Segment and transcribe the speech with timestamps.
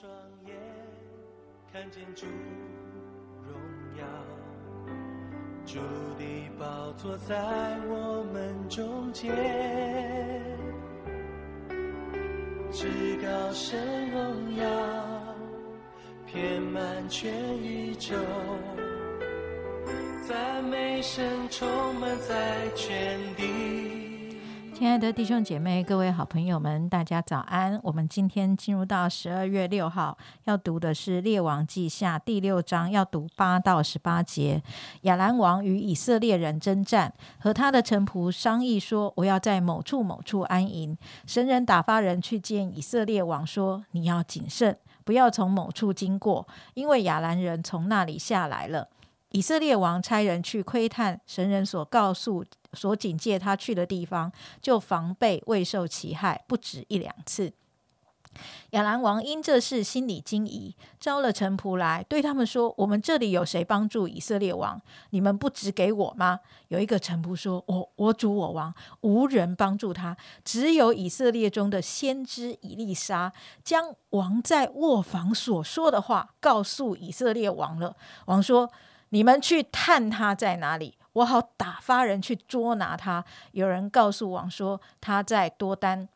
[0.00, 0.10] 双
[0.46, 0.56] 眼
[1.70, 2.24] 看见主
[3.44, 3.52] 荣
[3.98, 4.06] 耀，
[5.66, 5.78] 主
[6.18, 7.36] 的宝座在
[7.86, 9.30] 我们中间，
[12.72, 12.88] 至
[13.20, 14.64] 高神荣耀
[16.24, 18.16] 遍满全宇宙，
[20.26, 24.09] 赞美声充满在全地。
[24.80, 27.78] 亲爱的弟兄姐妹、各位好朋友们，大家早安！
[27.82, 34.62] 我们今天进入到十二月六号，要读的是《列王记下》第六章，要读八到十八节。
[35.02, 40.96] 亚兰王与以色列人征战，和他的臣仆商议说：“我要在某处某处安营。”
[41.28, 48.88] 神人打发人去见以色列王，说：“你要谨慎，不要从某处经过，因为亚兰人从那里下来了。”
[49.30, 57.52] 以色列王差人去窥探神人所告诉、所警戒他去的地方，就防备未受其害，不止一两次。
[58.70, 64.80] 亚兰王因这事心里惊疑，招了臣仆来，对他们说：“我们这里有谁帮助以色列王？
[65.10, 73.32] 你们不指给我吗？”有一个臣仆说：“我我主我王无人帮助他，只有以色列中的先知以利沙
[73.64, 78.70] 将王在卧房所说的话告诉以色列王了。”王说。
[79.10, 83.24] 你们去探他在哪里，我好打发人去捉拿他。
[83.52, 86.08] 有人告诉王说他在多丹，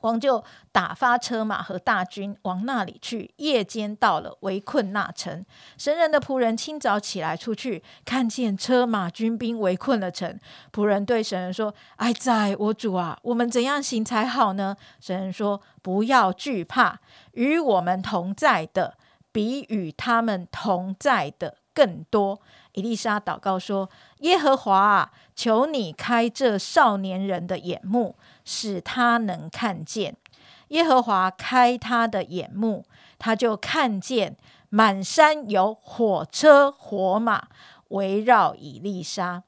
[0.00, 3.32] 王就打发车马和大军往那里去。
[3.38, 5.44] 夜间到了，围困那城。
[5.76, 10.38] 神人的仆人清早起来出去，看见车马军兵围困了城。
[10.72, 17.00] 仆人对神人说：“哀哉，我主啊，我们怎样行才好呢？”神人说：“不要惧怕，
[17.32, 18.96] 与我们同在的，
[19.32, 22.40] 比与他们同在的。”更多，
[22.72, 30.16] 伊丽莎祷告说：“耶和华啊，求你开这少年人的眼目，使他能看见。
[30.68, 32.84] 耶和华开他的眼目，
[33.18, 34.36] 他就看见
[34.70, 37.48] 满山有火车火马
[37.88, 39.42] 围绕伊丽莎。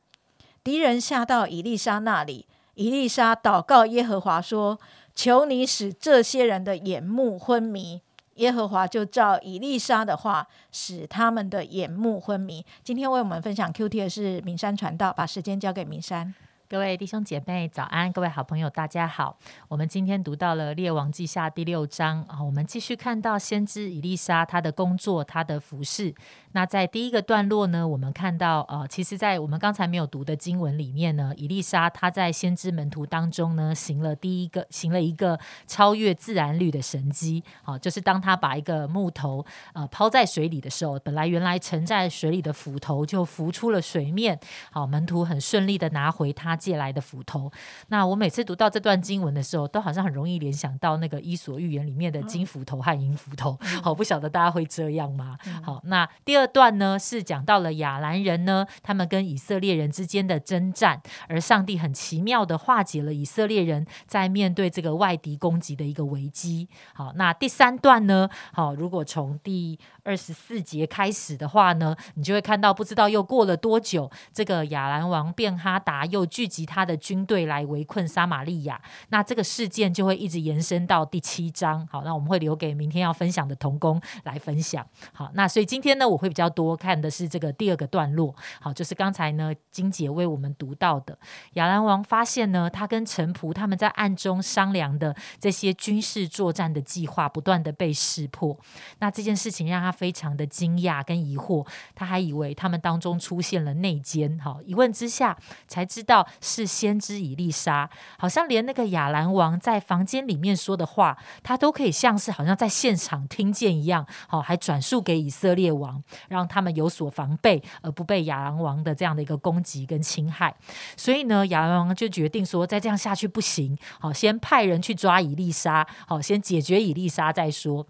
[0.62, 4.78] 敌人下到伊丽莎那里，伊丽莎祷告耶和华说：
[5.14, 8.02] 求你使这些人的眼目昏迷。”
[8.36, 12.64] 耶和华就照以利沙的话，使他们的眼目昏迷。
[12.82, 16.34] 今天为我们分享 Q T 的是明山传道，把时间交给明山。
[16.68, 19.38] 各位弟兄姐妹早安，各位好朋友大家好。
[19.68, 26.12] 我们今天读到了列王记下第六章啊，我们继续看到先知以利沙他的工作，他的服饰。
[26.56, 39.44] 那在第一个段落呢，我们看到，呃，其实，在我们刚才没有读的经文里面呢，以丽莎她在先知门徒当中呢，行了第一个，行了一个超越自然律的神迹，好，就是当他把一个木头
[39.74, 44.40] 呃抛在水里的时候，本来原来沉在水里的斧头就浮出了水面，
[44.70, 47.52] 好，门徒很顺利的拿回他借来的斧头。
[47.88, 55.36] 那我每次读到这段经文的时候，都好像很容易联想到那个《伊索寓言》里面的金斧头和银斧头，好，不晓得大家会这样吗？
[55.62, 56.45] 好，那第二。
[56.46, 66.68] 段呢是讲到了亚兰人呢，他们跟以色列人之间的征战，而上帝很奇妙的化解了以色列人在面对这个外敌攻击的一个危机。
[66.94, 78.80] 好，那第三段呢，好，如果从第二十四节开始的话呢，你就会看到，不知道又过了多久，这个亚兰王便哈达又聚集他的军队来围困撒玛利亚。
[79.08, 81.86] 那这个事件就会一直延伸到第七章。
[81.90, 84.86] 好，那我们会留给明天要分享的童工来分享。
[85.12, 88.34] 好，那所以今天呢，我会会比较多看的是这个第二个段落。
[88.60, 91.16] 好，就是刚才呢金姐为我们读到的，
[91.54, 98.58] 亚兰王发现呢，他跟臣仆他们在暗中商量的这些军事作战的计划，不断的被识破。
[98.98, 104.38] 那这件事情让他非常的惊讶跟疑惑，他还以为他们当中出现了内奸。
[104.40, 105.36] 好，一问之下
[105.68, 107.88] 才知道是先知以利沙，
[108.18, 114.06] 好像连那个亚兰王在房间里面说的话，他都可以像是好像在现场听见一样。
[114.26, 116.02] 好，还转述给以色列王。
[116.28, 120.54] 让他们有所防备，而不被亚狼王的这样的一个攻击跟侵害。
[120.96, 127.86] 所以呢，亚狼王就决定说，再这样下去不行，好，先派人去抓伊丽莎，好，先解决伊丽莎再说。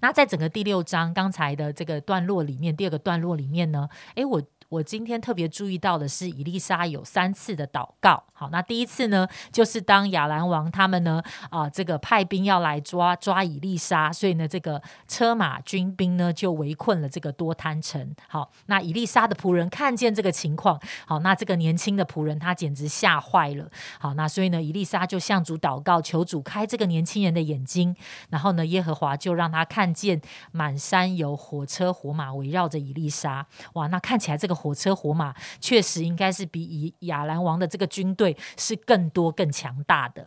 [0.00, 4.42] 那在整个第六章刚才的这个段落里面，第二个段落里面呢，诶，我。
[4.74, 8.20] 我今天特别注意到的是，伊丽莎有三次的祷告。
[8.32, 18.12] 好，那第一次呢，就是当亚兰王他们呢啊，这个派兵要来抓抓伊丽莎，所以呢，这个车马军兵呢就围困了这个多滩城。
[18.28, 23.70] 好，那伊丽莎的仆人看见这个情况，好，那这个年轻的仆人他简直吓坏了。
[24.00, 27.94] 好，那所以呢，伊丽莎就向主祷告，求主开这个年轻人的眼睛。
[28.30, 33.46] 然后呢，耶和华就让他看见满山有火车火马围绕着伊丽莎。
[33.74, 34.63] 哇，那看起来这个。
[34.64, 40.26] 火车火马确实应该是比以亚兰王的这个军队是更多更强大的。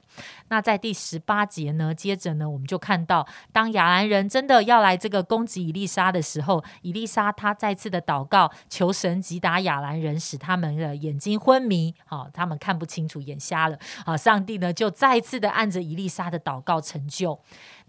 [0.49, 13.79] 那在第十八节呢，接着呢，我们就看到，当亚兰人真的要来这个攻击以利沙的时候，以利沙他再次的祷告，求神击打亚兰人，使他们的眼睛昏迷，好，他们看不清楚，眼瞎了。
[14.05, 17.39] 好，上帝呢就再次的按着以利沙的祷告成就。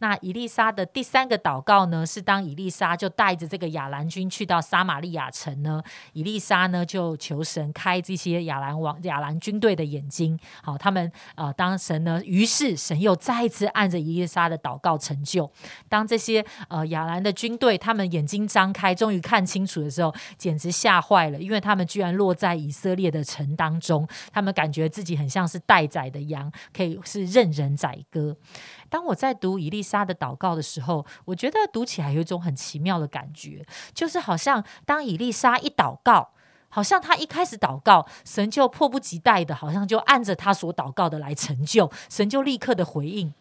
[0.01, 10.39] 那以利沙的第三个祷告呢，是当以利沙就带着这个亚兰军去到撒玛利亚城呢，以利沙呢就求神开这些亚兰王亚兰军队的眼睛。
[10.63, 15.51] 好，他们呃，当神呢，于是神又再一次按着以利沙的祷告成就。
[15.89, 28.37] 当这些呃亚兰的军队他们眼睛张开，终于看清楚的时候，简直吓坏了，因为他们居然落在以色列的城当中，他们感觉自己很像是待宰的羊，可以是任人宰割。
[28.89, 36.31] 当我在读伊丽莎的祷告的时候，我觉得读起来有一种很奇妙的感觉，就是好像当伊丽莎一祷告，
[36.69, 43.33] 好像他一开始祷告，神就迫不及待的，好像就按着他所祷告的来成就，神就立刻的回应，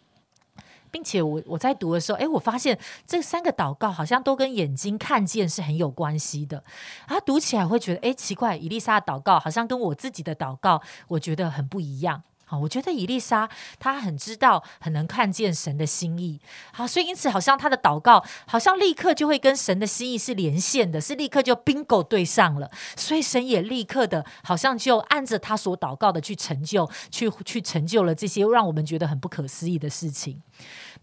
[0.92, 6.64] 并且我我在读的时候，哎，我发现这三个祷告好像都跟眼睛看见是很有关系的，
[7.08, 12.24] 啊，读起来会觉得，哎，奇怪，伊丽莎的祷告好像跟我自己的祷告，我觉得很不一样。
[12.50, 16.40] 好，我觉得伊丽莎她很知道，很能看见神的心意。
[16.72, 22.72] 好，所以因此好像她的祷告，好像立刻就会跟神的心意是连线的，是立刻就 bingo 对上了。
[22.96, 30.42] 所以神也立刻的，好像就按着他所祷告的去成就，去去成就了这些让我们觉得很不可思议的事情。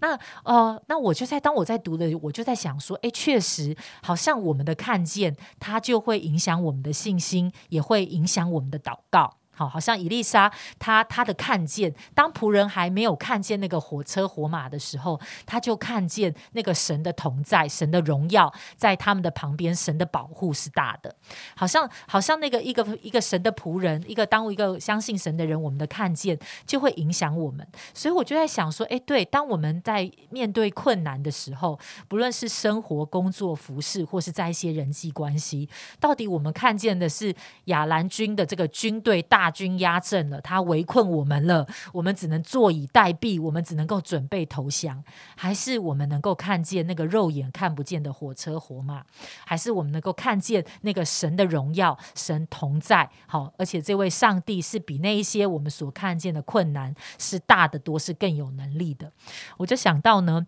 [0.01, 9.37] 那呃，那我就在当我在读的，我就在想说，哎，确实好像我们的看见，它就会影响我们的信心，也会影响我们的祷告。
[9.55, 21.15] 好，好像伊丽莎，她她的看见，当仆人还没有看见那个火车火马的时候，他就看见那个神的同在，神的荣耀在他们的旁边，神的保护是大的。
[21.55, 26.37] 好像好像那个一个一个神的仆人，一个当一个相信神的人，我们的看见
[26.67, 27.65] 就会影响我们。
[27.93, 31.79] 所以我就在想说，哎，对，当我们在面对困难的时候，
[32.09, 35.69] 不论是生活、工作、服饰，或是在一些人际关系，
[36.01, 37.33] 到底我们看见的是
[37.67, 39.44] 亚兰军的这个军队大。
[39.45, 45.05] 大军压阵了，他围困我们了，我们只能坐以待毙，我们只能够准备投降，
[45.37, 49.05] 还是我们能够看见那个肉眼看不见的火车火马，
[49.45, 59.13] 还是我们能够看见那个神的荣耀，神同在，好，而且这位上帝是比那一些我们所看见的困难是大得多，是更有能力的。
[59.59, 60.47] 我就想到呢，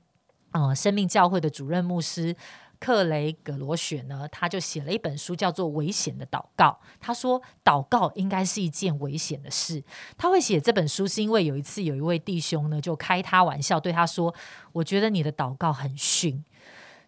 [0.52, 2.34] 呃，生命教会的主任牧师。
[2.78, 6.78] 克雷格罗雪呢，他就写了一本书，叫做《危险的祷告》。
[7.00, 9.82] 他说，祷告应该是一件危险的事。
[10.16, 14.34] 他会写这本书，是因为有一次有一位弟兄呢，就开他玩笑，对他说
[14.72, 16.44] ：“我觉得你的祷告很逊。”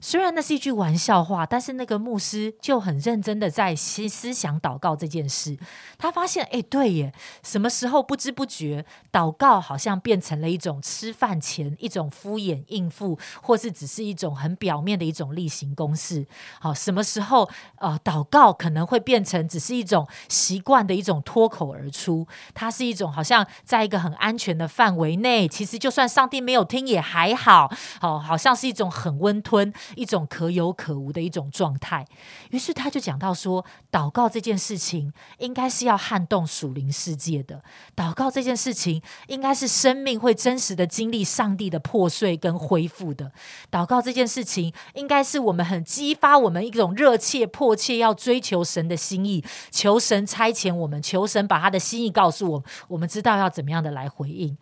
[0.01, 5.59] 虽然那是一句玩笑话，但是那个牧师就很认真的在思思想祷告这件事。
[5.99, 7.13] 他发现，哎，对耶，
[7.43, 16.27] 什么时候不知不觉，祷告好像变成了一种吃饭前一种敷衍应付，或是只是一种很表面的一种例行公事。
[16.61, 17.49] 好，什么时候
[17.79, 22.27] 呃，祷告可能会变成只是一种习惯的一种脱口而出？
[22.55, 27.69] 它是一种好像在一个很安全的范围内，其实就算上帝没有听也还好。
[28.01, 29.73] 好，好像是一种很温吞。
[29.95, 32.07] 一种可有可无的一种状态，
[32.51, 37.63] 于是他就讲到说，祷告这件事情应该是要撼动属灵世界的，
[37.97, 43.33] 祷告这件事情应该是生命会真实的经历上帝的破碎跟恢复的，
[43.71, 54.57] 祷告这件事情应该是我们很激发我们一种热切迫切要追求神的心意，求神差遣我们，求神把他的心意告诉我们，我们知道要怎么样的来回应。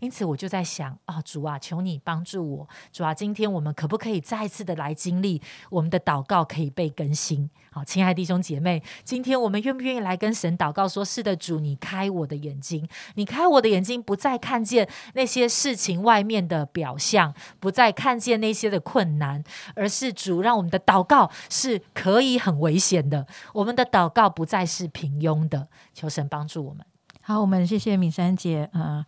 [0.00, 2.68] 因此，我就在想啊，主啊，求你帮助我。
[2.92, 5.40] 主啊，今天我们可不可以再次的来经历
[5.70, 7.48] 我们的祷告可以被更新？
[7.70, 10.88] 好，亲爱的弟兄姐妹，今天我们愿不愿意来跟神祷告？
[10.88, 19.42] 说是的，主，你开我的眼睛，你开我的眼睛，不再看见那些事情外面的表象，不再看见那些的困难，
[19.74, 23.26] 而是主让我们的祷告是可以很危险的。
[23.52, 25.68] 我们的祷告不再是平庸的。
[25.92, 26.86] 求神帮助我们。
[27.20, 28.70] 好，我们谢谢敏珊姐。
[28.72, 29.04] 呃，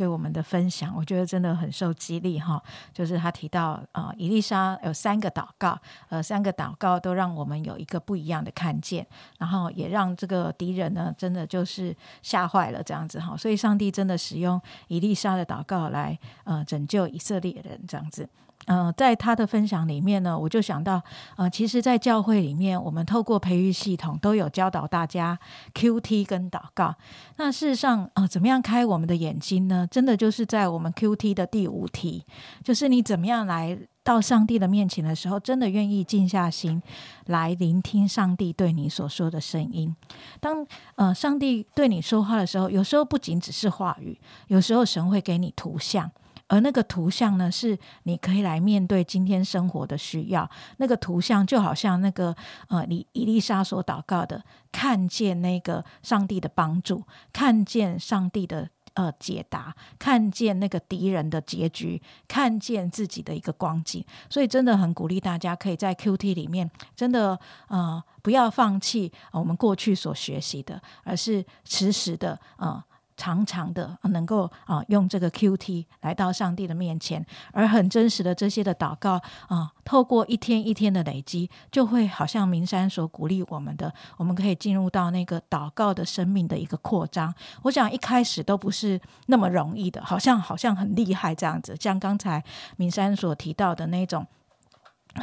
[0.00, 2.58] 对我们的分享，我觉得真的很受激励哈。
[2.90, 5.78] 就是他提到啊，伊丽莎有三个祷告，
[6.08, 13.36] 呃，三个祷告都让我们有一个不一样的看见，然后也让这个敌人呢，真的就是吓坏了这样子哈。
[13.36, 18.26] 所以上帝真的使用伊丽莎的祷告来呃拯救以色列人这样子。
[18.66, 21.02] 呃，在他的分享里面呢，我就想到，
[21.36, 25.38] 呃，其实，在教会里面，我们透过培育系统都有教导大家
[25.74, 26.94] Q T 跟祷告。
[27.36, 29.88] 那事实上，呃，怎么样开我们的眼睛呢？
[29.90, 32.24] 真的就是在我们 Q T 的第五题，
[32.62, 36.82] 就是你怎么样来到上帝的面前的时候，真的愿意静下心
[37.26, 39.96] 来聆听上帝对你所说的声音。
[40.38, 40.64] 当
[40.96, 46.10] 呃上帝对你说话的时候，有时候不仅只是话语，有时候神会给你图像。
[46.50, 50.50] 而那个图像呢，是你可以来面对今天生活的需要。
[50.78, 52.34] 那个图像就好像那个
[52.66, 54.42] 呃，你伊丽莎所祷告的，
[54.72, 64.04] 看见那个上帝的帮助，看见上帝的呃解答，看见那个敌人的结局，看见自己的一个光景。
[64.28, 67.38] 所以真的很鼓励大家，可以在 Q T 里面，真的
[67.68, 72.82] 呃不要放弃我们过去所学习的，而是实时的呃。
[73.20, 77.22] 常常的能够啊用这个 Q T 来到上帝的面前，
[77.52, 87.34] 而很真实的这些的祷告啊，透过一天一天的累积，就会好像明山所鼓励我们的，我们可以进入到那个祷告的生命的一个扩张。
[87.64, 92.42] 我想一开始都不是那么容易的，好像好像很厉害这样子，像刚才
[92.78, 94.26] 明山所提到的那种。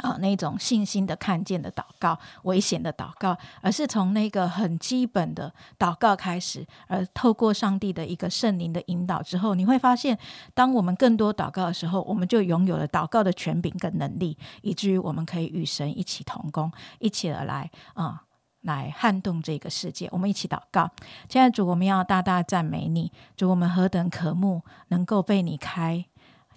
[0.02, 10.18] 啊，那种信心的看见的祷告，危险的祷告，而是从那个很基本的祷告开始，而透过上帝的一个圣灵的引导之后，你会发现，
[10.52, 18.24] 当我们更多祷告的时候，我们就拥有了祷告的权柄跟能力，以至于我们可以与神一起同工，一起而来啊，
[18.60, 20.06] 来撼动这个世界。
[20.12, 20.90] 我们一起祷告，
[21.30, 26.04] 现在主，我们要大大赞美你，主，我们何等渴慕能够被你开。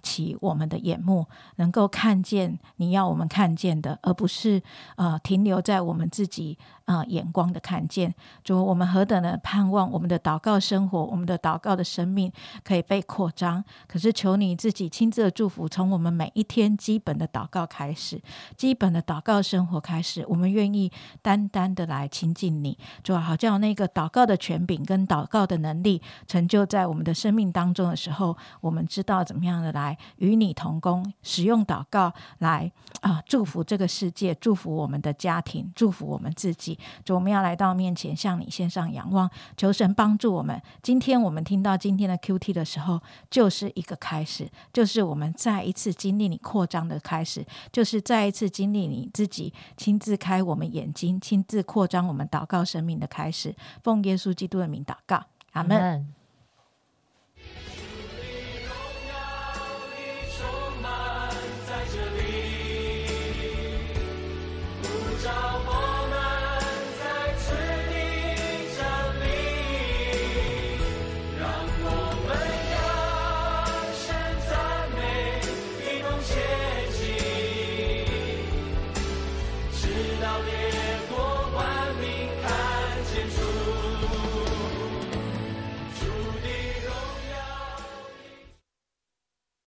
[0.02, 4.62] 起我们的眼目，能够看见你要我们看见的，而不是
[4.96, 6.58] 呃停留在我们自己。
[6.84, 12.30] 啊，眼光的看见，主，我们何等的盼望我们的祷告生活，我们的祷告的生命
[12.64, 13.64] 可以被扩张。
[13.86, 18.20] 可是求你自己亲自的祝福，从我们每一天基本的祷告开始，
[18.56, 20.90] 基本的祷告生活开始，我们愿意
[21.22, 32.70] 单单的来亲近你，主，好叫那个祷告的权柄跟祷告的能力成就在我们的生命当中的时候，我们知道怎么样的来与你同工，使用祷告来
[33.00, 36.78] 啊祝福这个世界，祝福我们的家庭，祝福我们自己。
[37.04, 40.60] 主，我们要来到面前，向你献上仰望，求神帮助我们。
[40.82, 53.54] 今天我们听到今天的 Q T 的时候，就是一个开始，就是我们再一次经历你扩张的开始，就是再一次经历你自己亲自开我们眼睛，亲自扩张我们祷告生命的开始。
[53.82, 56.21] 奉耶稣基督的名祷告，阿门。